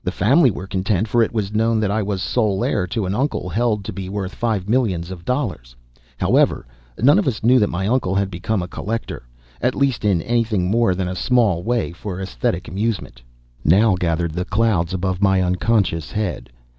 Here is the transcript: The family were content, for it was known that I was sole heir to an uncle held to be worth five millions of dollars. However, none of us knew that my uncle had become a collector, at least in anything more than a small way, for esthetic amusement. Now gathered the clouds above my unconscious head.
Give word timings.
The 0.03 0.11
family 0.11 0.49
were 0.49 0.65
content, 0.65 1.07
for 1.07 1.21
it 1.21 1.31
was 1.31 1.53
known 1.53 1.79
that 1.79 1.91
I 1.91 2.01
was 2.01 2.23
sole 2.23 2.63
heir 2.65 2.87
to 2.87 3.05
an 3.05 3.13
uncle 3.13 3.47
held 3.49 3.85
to 3.85 3.93
be 3.93 4.09
worth 4.09 4.33
five 4.33 4.67
millions 4.67 5.11
of 5.11 5.23
dollars. 5.25 5.75
However, 6.17 6.65
none 6.99 7.19
of 7.19 7.27
us 7.27 7.43
knew 7.43 7.59
that 7.59 7.69
my 7.69 7.85
uncle 7.85 8.15
had 8.15 8.31
become 8.31 8.63
a 8.63 8.67
collector, 8.67 9.27
at 9.61 9.75
least 9.75 10.03
in 10.03 10.19
anything 10.23 10.71
more 10.71 10.95
than 10.95 11.07
a 11.07 11.13
small 11.15 11.61
way, 11.61 11.91
for 11.91 12.19
esthetic 12.19 12.67
amusement. 12.67 13.21
Now 13.63 13.93
gathered 13.93 14.31
the 14.33 14.43
clouds 14.45 14.91
above 14.91 15.21
my 15.21 15.39
unconscious 15.39 16.11
head. 16.13 16.49